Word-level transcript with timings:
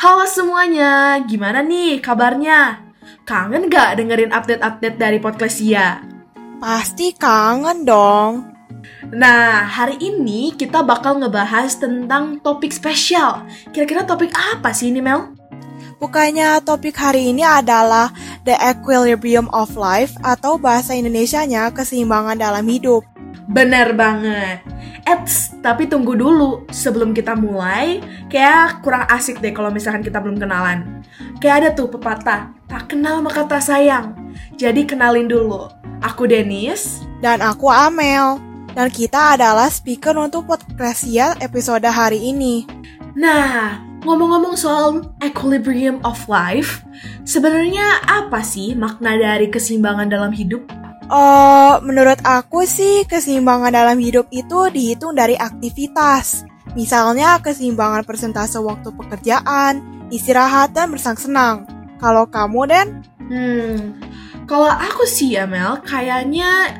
Halo 0.00 0.24
semuanya, 0.24 1.20
gimana 1.28 1.60
nih 1.60 2.00
kabarnya? 2.00 2.88
Kangen 3.28 3.68
gak 3.68 4.00
dengerin 4.00 4.32
update-update 4.32 4.96
dari 4.96 5.20
Podclassia? 5.20 6.00
Pasti 6.56 7.12
kangen 7.12 7.84
dong. 7.84 8.48
Nah, 9.12 9.60
hari 9.68 10.00
ini 10.00 10.56
kita 10.56 10.80
bakal 10.80 11.20
ngebahas 11.20 11.76
tentang 11.76 12.40
topik 12.40 12.72
spesial. 12.72 13.44
Kira-kira 13.76 14.08
topik 14.08 14.32
apa 14.32 14.72
sih 14.72 14.88
ini, 14.88 15.04
Mel? 15.04 15.36
Bukannya 16.00 16.64
topik 16.64 16.96
hari 16.96 17.36
ini 17.36 17.44
adalah 17.44 18.08
The 18.48 18.56
Equilibrium 18.56 19.52
of 19.52 19.76
Life 19.76 20.16
atau 20.24 20.56
bahasa 20.56 20.96
Indonesianya 20.96 21.68
keseimbangan 21.76 22.40
dalam 22.40 22.64
hidup. 22.64 23.04
Bener 23.52 23.92
banget. 23.92 24.64
Eits, 25.10 25.58
tapi 25.58 25.90
tunggu 25.90 26.14
dulu. 26.14 26.70
Sebelum 26.70 27.10
kita 27.10 27.34
mulai, 27.34 27.98
kayak 28.30 28.78
kurang 28.86 29.10
asik 29.10 29.42
deh 29.42 29.50
kalau 29.50 29.74
misalkan 29.74 30.06
kita 30.06 30.22
belum 30.22 30.38
kenalan. 30.38 31.02
Kayak 31.42 31.56
ada 31.58 31.68
tuh 31.74 31.90
pepatah, 31.90 32.54
tak 32.70 32.94
kenal 32.94 33.18
maka 33.18 33.42
tak 33.42 33.58
sayang. 33.58 34.14
Jadi 34.54 34.86
kenalin 34.86 35.26
dulu. 35.26 35.66
Aku 36.06 36.30
Denis. 36.30 37.02
Dan 37.18 37.42
aku 37.42 37.66
Amel. 37.66 38.38
Dan 38.70 38.86
kita 38.86 39.34
adalah 39.34 39.66
speaker 39.66 40.14
untuk 40.14 40.46
Podcastia 40.46 41.34
episode 41.42 41.82
hari 41.90 42.30
ini. 42.30 42.62
Nah, 43.18 43.82
ngomong-ngomong 44.06 44.54
soal 44.54 45.10
equilibrium 45.26 45.98
of 46.06 46.22
life, 46.30 46.86
sebenarnya 47.26 47.98
apa 48.06 48.46
sih 48.46 48.78
makna 48.78 49.18
dari 49.18 49.50
keseimbangan 49.50 50.06
dalam 50.06 50.30
hidup? 50.30 50.62
Uh, 51.10 51.82
menurut 51.82 52.22
aku 52.22 52.62
sih 52.62 53.02
keseimbangan 53.02 53.74
dalam 53.74 53.98
hidup 53.98 54.30
itu 54.30 54.70
dihitung 54.70 55.18
dari 55.18 55.34
aktivitas. 55.34 56.46
Misalnya 56.78 57.42
keseimbangan 57.42 58.06
persentase 58.06 58.62
waktu 58.62 58.94
pekerjaan, 58.94 60.06
istirahat, 60.14 60.70
dan 60.70 60.94
bersang-senang. 60.94 61.66
Kalau 61.98 62.30
kamu, 62.30 62.60
Den? 62.70 62.88
Hmm, 63.26 63.98
kalau 64.46 64.70
aku 64.70 65.02
sih 65.02 65.34
ya 65.34 65.50
kayaknya 65.82 66.78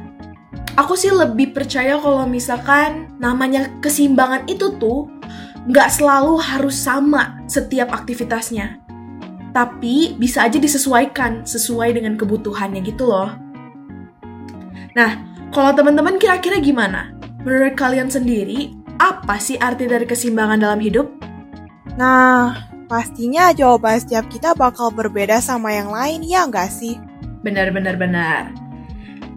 aku 0.78 0.95
sih 0.95 1.11
lebih 1.11 1.51
percaya 1.51 1.98
kalau 1.98 2.23
misalkan 2.27 3.11
namanya 3.19 3.67
keseimbangan 3.83 4.47
itu 4.47 4.78
tuh 4.78 5.11
nggak 5.67 5.91
selalu 5.91 6.39
harus 6.39 6.78
sama 6.78 7.42
setiap 7.51 7.91
aktivitasnya. 7.91 8.78
Tapi 9.51 10.14
bisa 10.14 10.47
aja 10.47 10.62
disesuaikan 10.62 11.42
sesuai 11.42 11.98
dengan 11.98 12.14
kebutuhannya 12.14 12.78
gitu 12.86 13.11
loh. 13.11 13.50
Nah, 14.98 15.22
kalau 15.55 15.70
teman-teman 15.74 16.19
kira-kira 16.19 16.58
gimana? 16.58 17.14
Menurut 17.46 17.74
kalian 17.78 18.10
sendiri, 18.10 18.74
apa 19.00 19.41
sih 19.41 19.56
arti 19.56 19.86
dari 19.86 20.05
keseimbangan 20.05 20.60
dalam 20.60 20.80
hidup? 20.83 21.08
Nah, 21.96 22.55
pastinya 22.91 23.55
jawaban 23.55 23.96
setiap 24.02 24.27
kita 24.28 24.52
bakal 24.52 24.91
berbeda 24.92 25.38
sama 25.38 25.72
yang 25.72 25.88
lain, 25.88 26.27
ya 26.27 26.44
nggak 26.44 26.70
sih? 26.70 26.98
Benar-benar 27.41 27.96
benar. 27.96 28.52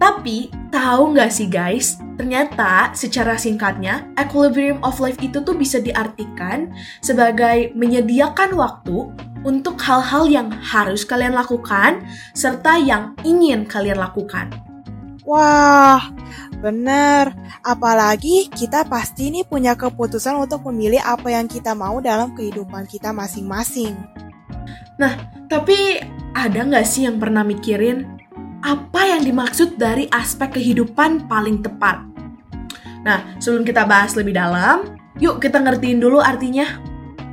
Tapi, 0.01 0.51
tahu 0.67 1.15
nggak 1.15 1.31
sih 1.31 1.47
guys, 1.47 1.95
ternyata 2.19 2.91
secara 2.91 3.39
singkatnya, 3.39 4.09
equilibrium 4.19 4.83
of 4.83 4.99
life 4.99 5.15
itu 5.23 5.39
tuh 5.39 5.55
bisa 5.55 5.79
diartikan 5.79 6.75
sebagai 6.99 7.71
menyediakan 7.77 8.57
waktu 8.57 9.07
untuk 9.47 9.79
hal-hal 9.79 10.27
yang 10.27 10.51
harus 10.59 11.07
kalian 11.07 11.31
lakukan, 11.31 12.03
serta 12.35 12.75
yang 12.79 13.15
ingin 13.23 13.63
kalian 13.63 14.01
lakukan. 14.01 14.51
Wah, 15.23 16.11
bener. 16.59 17.31
Apalagi 17.63 18.52
kita 18.52 18.83
pasti 18.83 19.31
nih 19.31 19.47
punya 19.47 19.75
keputusan 19.80 20.35
untuk 20.35 20.67
memilih 20.67 20.99
apa 20.99 21.31
yang 21.31 21.47
kita 21.47 21.71
mau 21.71 22.03
dalam 22.03 22.35
kehidupan 22.35 22.83
kita 22.88 23.15
masing-masing. 23.15 23.95
Nah, 24.99 25.15
tapi 25.47 26.03
ada 26.35 26.59
nggak 26.59 26.85
sih 26.85 27.07
yang 27.07 27.17
pernah 27.23 27.41
mikirin 27.41 28.19
apa 28.63 29.15
yang 29.15 29.23
dimaksud 29.23 29.75
dari 29.75 30.08
aspek 30.11 30.59
kehidupan 30.59 31.27
paling 31.27 31.64
tepat? 31.64 32.03
Nah, 33.03 33.36
sebelum 33.39 33.67
kita 33.67 33.83
bahas 33.83 34.15
lebih 34.15 34.36
dalam, 34.36 34.95
yuk 35.19 35.39
kita 35.43 35.59
ngertiin 35.59 35.99
dulu 35.99 36.23
artinya. 36.23 36.67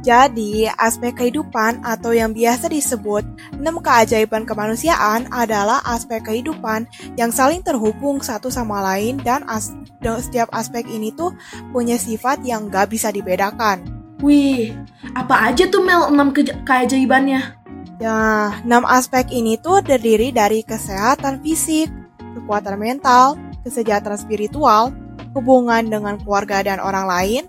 Jadi, 0.01 0.65
aspek 0.81 1.13
kehidupan 1.13 1.85
atau 1.85 2.17
yang 2.17 2.33
biasa 2.33 2.73
disebut 2.73 3.21
enam 3.53 3.85
keajaiban 3.85 4.49
kemanusiaan 4.49 5.29
adalah 5.29 5.85
aspek 5.85 6.25
kehidupan 6.25 6.89
yang 7.21 7.29
saling 7.29 7.61
terhubung 7.61 8.25
satu 8.25 8.49
sama 8.49 8.81
lain 8.81 9.21
dan 9.21 9.45
as 9.45 9.77
setiap 10.01 10.49
aspek 10.57 10.89
ini 10.89 11.13
tuh 11.13 11.37
punya 11.69 12.01
sifat 12.01 12.41
yang 12.49 12.73
gak 12.73 12.89
bisa 12.89 13.13
dibedakan. 13.13 13.85
Wih, 14.25 14.73
apa 15.13 15.53
aja 15.53 15.69
tuh 15.69 15.85
Mel 15.85 16.09
enam 16.09 16.33
ke 16.33 16.49
keajaibannya? 16.65 17.61
Ya, 18.01 18.53
enam 18.65 18.89
aspek 18.89 19.29
ini 19.29 19.61
tuh 19.61 19.85
terdiri 19.85 20.33
dari 20.33 20.65
kesehatan 20.65 21.45
fisik, 21.45 21.93
kekuatan 22.17 22.81
mental, 22.81 23.37
kesejahteraan 23.65 24.17
spiritual, 24.17 24.97
hubungan 25.37 25.85
dengan 25.93 26.17
keluarga 26.17 26.65
dan 26.65 26.81
orang 26.81 27.05
lain, 27.05 27.45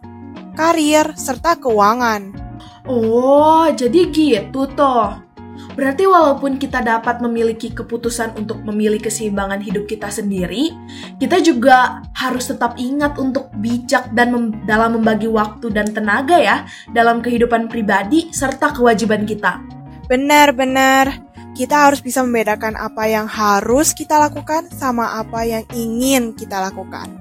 karir, 0.60 1.16
serta 1.16 1.56
keuangan. 1.56 2.41
Oh, 2.90 3.70
jadi 3.70 4.10
gitu 4.10 4.66
toh. 4.74 5.32
Berarti 5.72 6.04
walaupun 6.04 6.60
kita 6.60 6.84
dapat 6.84 7.24
memiliki 7.24 7.72
keputusan 7.72 8.36
untuk 8.36 8.60
memilih 8.66 9.00
keseimbangan 9.00 9.62
hidup 9.62 9.88
kita 9.88 10.12
sendiri, 10.12 10.74
kita 11.22 11.40
juga 11.40 12.04
harus 12.18 12.50
tetap 12.50 12.76
ingat 12.76 13.16
untuk 13.22 13.48
bijak 13.62 14.12
dan 14.12 14.34
mem 14.36 14.46
dalam 14.68 15.00
membagi 15.00 15.32
waktu 15.32 15.72
dan 15.72 15.88
tenaga 15.94 16.36
ya 16.42 16.68
dalam 16.92 17.24
kehidupan 17.24 17.72
pribadi 17.72 18.34
serta 18.34 18.74
kewajiban 18.76 19.24
kita. 19.24 19.62
Benar-benar. 20.10 21.32
Kita 21.52 21.92
harus 21.92 22.00
bisa 22.00 22.24
membedakan 22.24 22.80
apa 22.80 23.12
yang 23.12 23.28
harus 23.28 23.92
kita 23.92 24.16
lakukan 24.16 24.72
sama 24.72 25.20
apa 25.20 25.44
yang 25.44 25.68
ingin 25.76 26.32
kita 26.32 26.64
lakukan. 26.64 27.12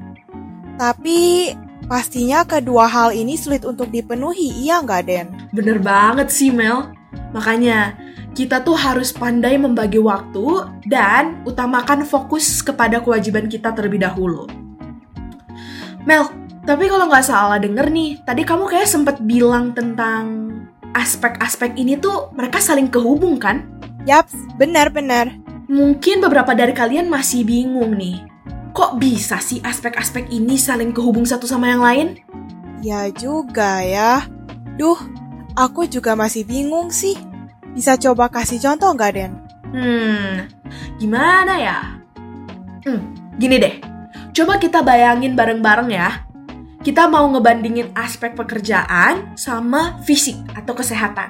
Tapi 0.78 1.50
Pastinya 1.90 2.46
kedua 2.46 2.86
hal 2.86 3.10
ini 3.10 3.34
sulit 3.34 3.66
untuk 3.66 3.90
dipenuhi, 3.90 4.62
iya 4.62 4.78
nggak 4.78 5.02
Den? 5.10 5.26
Bener 5.50 5.82
banget 5.82 6.30
sih 6.30 6.54
Mel. 6.54 6.94
Makanya 7.34 7.98
kita 8.30 8.62
tuh 8.62 8.78
harus 8.78 9.10
pandai 9.10 9.58
membagi 9.58 9.98
waktu 9.98 10.70
dan 10.86 11.42
utamakan 11.42 12.06
fokus 12.06 12.62
kepada 12.62 13.02
kewajiban 13.02 13.50
kita 13.50 13.74
terlebih 13.74 14.06
dahulu. 14.06 14.46
Mel, 16.06 16.30
tapi 16.62 16.86
kalau 16.86 17.10
nggak 17.10 17.26
salah 17.26 17.58
denger 17.58 17.90
nih, 17.90 18.22
tadi 18.22 18.46
kamu 18.46 18.70
kayak 18.70 18.86
sempet 18.86 19.18
bilang 19.26 19.74
tentang 19.74 20.46
aspek-aspek 20.94 21.74
ini 21.74 21.98
tuh 21.98 22.30
mereka 22.38 22.62
saling 22.62 22.86
kehubung 22.86 23.34
kan? 23.42 23.66
Yaps, 24.06 24.38
benar-benar. 24.62 25.34
Mungkin 25.66 26.22
beberapa 26.22 26.54
dari 26.54 26.70
kalian 26.70 27.10
masih 27.10 27.42
bingung 27.42 27.98
nih, 27.98 28.29
Kok 28.70 29.02
bisa 29.02 29.42
sih 29.42 29.58
aspek-aspek 29.60 30.30
ini 30.30 30.54
saling 30.54 30.94
kehubung 30.94 31.26
satu 31.26 31.44
sama 31.44 31.70
yang 31.70 31.82
lain? 31.82 32.08
Ya 32.80 33.10
juga 33.10 33.82
ya. 33.82 34.24
Duh, 34.78 34.96
aku 35.58 35.90
juga 35.90 36.14
masih 36.14 36.46
bingung 36.46 36.94
sih. 36.94 37.18
Bisa 37.74 37.98
coba 37.98 38.30
kasih 38.30 38.62
contoh 38.62 38.94
nggak, 38.94 39.12
Den? 39.14 39.32
Hmm, 39.70 40.50
gimana 40.98 41.54
ya? 41.58 41.78
Hmm, 42.86 43.34
gini 43.38 43.58
deh. 43.58 43.74
Coba 44.30 44.62
kita 44.62 44.86
bayangin 44.86 45.34
bareng-bareng 45.34 45.90
ya. 45.90 46.24
Kita 46.80 47.10
mau 47.12 47.28
ngebandingin 47.28 47.92
aspek 47.92 48.32
pekerjaan 48.32 49.36
sama 49.36 50.00
fisik 50.06 50.38
atau 50.56 50.72
kesehatan. 50.72 51.28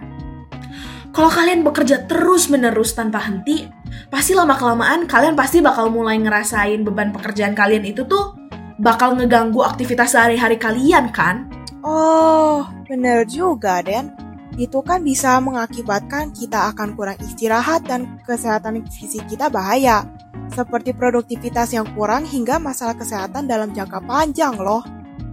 Kalau 1.10 1.26
kalian 1.26 1.66
bekerja 1.66 2.06
terus-menerus 2.06 2.94
tanpa 2.94 3.18
henti, 3.26 3.66
pasti 4.10 4.34
lama-kelamaan 4.34 5.06
kalian 5.06 5.38
pasti 5.38 5.62
bakal 5.62 5.88
mulai 5.88 6.18
ngerasain 6.18 6.82
beban 6.82 7.14
pekerjaan 7.14 7.54
kalian 7.54 7.86
itu 7.86 8.02
tuh 8.04 8.34
bakal 8.82 9.14
ngeganggu 9.14 9.62
aktivitas 9.62 10.18
sehari-hari 10.18 10.58
kalian 10.58 11.14
kan? 11.14 11.46
Oh, 11.80 12.66
bener 12.90 13.24
juga, 13.24 13.80
Den. 13.80 14.12
Itu 14.58 14.82
kan 14.84 15.00
bisa 15.06 15.38
mengakibatkan 15.40 16.34
kita 16.34 16.74
akan 16.74 16.98
kurang 16.98 17.16
istirahat 17.22 17.86
dan 17.86 18.20
kesehatan 18.26 18.84
fisik 18.90 19.24
kita 19.30 19.48
bahaya. 19.48 20.04
Seperti 20.50 20.90
produktivitas 20.90 21.70
yang 21.70 21.86
kurang 21.94 22.26
hingga 22.26 22.58
masalah 22.58 22.98
kesehatan 22.98 23.46
dalam 23.46 23.70
jangka 23.70 24.02
panjang 24.02 24.58
loh. 24.58 24.82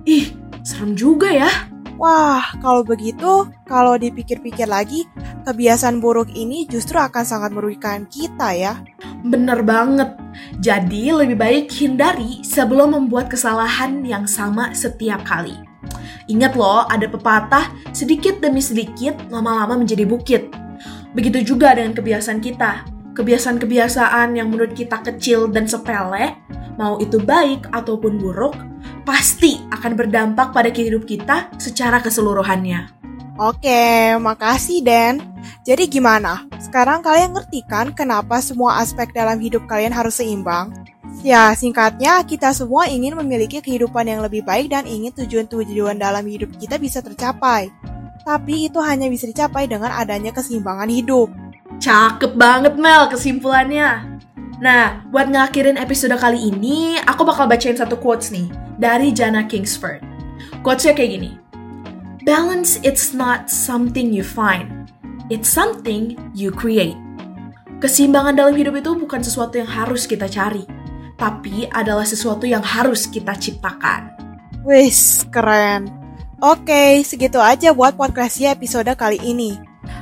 Ih, 0.05 0.31
serem 0.61 0.93
juga 0.93 1.33
ya. 1.33 1.49
Wah, 1.97 2.53
kalau 2.61 2.85
begitu, 2.85 3.49
kalau 3.65 3.97
dipikir-pikir 3.97 4.69
lagi, 4.69 5.09
kebiasaan 5.49 5.97
buruk 5.97 6.29
ini 6.29 6.69
justru 6.69 7.01
akan 7.01 7.25
sangat 7.25 7.49
merugikan 7.49 8.05
kita 8.05 8.53
ya. 8.53 8.77
Bener 9.25 9.65
banget. 9.65 10.13
Jadi 10.61 11.09
lebih 11.09 11.33
baik 11.33 11.73
hindari 11.73 12.45
sebelum 12.45 12.93
membuat 12.93 13.33
kesalahan 13.33 14.05
yang 14.05 14.29
sama 14.29 14.77
setiap 14.77 15.25
kali. 15.25 15.57
Ingat 16.29 16.53
loh, 16.53 16.85
ada 16.85 17.09
pepatah, 17.09 17.73
sedikit 17.97 18.37
demi 18.45 18.61
sedikit, 18.61 19.17
lama-lama 19.33 19.81
menjadi 19.81 20.05
bukit. 20.05 20.53
Begitu 21.17 21.41
juga 21.55 21.73
dengan 21.73 21.97
kebiasaan 21.97 22.37
kita. 22.45 22.85
Kebiasaan-kebiasaan 23.17 24.37
yang 24.37 24.53
menurut 24.53 24.77
kita 24.77 25.01
kecil 25.01 25.49
dan 25.49 25.65
sepele, 25.65 26.37
mau 26.77 27.01
itu 27.01 27.17
baik 27.17 27.73
ataupun 27.73 28.21
buruk, 28.21 28.53
pasti 29.07 29.63
akan 29.71 29.95
berdampak 29.95 30.51
pada 30.51 30.67
kehidupan 30.67 31.07
kita 31.07 31.47
secara 31.55 32.03
keseluruhannya. 32.03 32.91
Oke, 33.39 34.19
makasih 34.19 34.83
Den. 34.83 35.23
Jadi 35.63 35.87
gimana? 35.87 36.43
Sekarang 36.59 36.99
kalian 36.99 37.31
ngerti 37.31 37.63
kan 37.63 37.95
kenapa 37.95 38.43
semua 38.43 38.83
aspek 38.83 39.15
dalam 39.15 39.39
hidup 39.39 39.63
kalian 39.63 39.95
harus 39.95 40.19
seimbang? 40.19 40.75
Ya, 41.23 41.55
singkatnya 41.55 42.19
kita 42.27 42.51
semua 42.51 42.91
ingin 42.91 43.15
memiliki 43.15 43.63
kehidupan 43.63 44.11
yang 44.11 44.19
lebih 44.19 44.43
baik 44.43 44.75
dan 44.75 44.83
ingin 44.83 45.15
tujuan-tujuan 45.15 45.95
dalam 45.95 46.27
hidup 46.27 46.51
kita 46.59 46.75
bisa 46.75 46.99
tercapai. 46.99 47.71
Tapi 48.27 48.67
itu 48.67 48.83
hanya 48.83 49.07
bisa 49.07 49.23
dicapai 49.23 49.71
dengan 49.71 49.95
adanya 49.95 50.35
keseimbangan 50.35 50.91
hidup. 50.91 51.31
Cakep 51.79 52.35
banget 52.35 52.75
Mel 52.75 53.07
kesimpulannya. 53.07 54.19
Nah, 54.59 55.05
buat 55.13 55.31
ngakhirin 55.31 55.79
episode 55.79 56.17
kali 56.19 56.51
ini, 56.51 56.99
aku 56.99 57.23
bakal 57.23 57.47
bacain 57.47 57.77
satu 57.77 57.95
quotes 58.01 58.33
nih 58.33 58.66
dari 58.77 59.11
Jana 59.11 59.45
Kingsford. 59.45 60.01
Quotesnya 60.61 60.93
kayak 60.93 61.11
gini. 61.17 61.31
Balance 62.23 62.79
it's 62.85 63.11
not 63.11 63.49
something 63.49 64.13
you 64.13 64.23
find. 64.23 64.89
It's 65.27 65.51
something 65.51 66.15
you 66.31 66.55
create. 66.55 66.95
Keseimbangan 67.77 68.39
dalam 68.39 68.55
hidup 68.57 68.79
itu 68.79 68.95
bukan 68.97 69.21
sesuatu 69.21 69.59
yang 69.61 69.69
harus 69.69 70.09
kita 70.09 70.25
cari, 70.25 70.65
tapi 71.19 71.69
adalah 71.69 72.03
sesuatu 72.03 72.49
yang 72.49 72.63
harus 72.63 73.05
kita 73.05 73.37
ciptakan. 73.37 74.11
Wis, 74.65 75.23
keren. 75.29 75.87
Oke, 76.43 77.01
segitu 77.01 77.41
aja 77.41 77.73
buat 77.73 77.97
podcastnya 77.97 78.53
episode 78.53 78.89
kali 78.93 79.17
ini. 79.23 79.57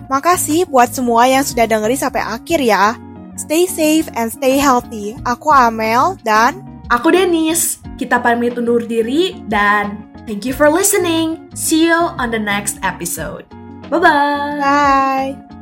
Makasih 0.09 0.65
buat 0.65 0.89
semua 0.91 1.29
yang 1.29 1.45
sudah 1.45 1.69
dengerin 1.69 1.99
sampai 1.99 2.21
akhir 2.25 2.59
ya. 2.59 2.97
Stay 3.35 3.67
safe 3.67 4.07
and 4.15 4.31
stay 4.31 4.57
healthy. 4.57 5.13
Aku 5.27 5.51
Amel 5.51 6.17
dan 6.25 6.63
Aku 6.89 7.11
Denis. 7.11 7.84
Kita 7.95 8.19
pamit 8.19 8.59
undur 8.59 8.83
diri 8.83 9.39
dan 9.47 10.11
thank 10.27 10.43
you 10.43 10.51
for 10.51 10.67
listening. 10.67 11.47
See 11.55 11.87
you 11.87 11.95
on 11.95 12.31
the 12.31 12.41
next 12.41 12.79
episode. 12.83 13.47
Bye-bye. 13.87 14.59
bye. 14.59 15.54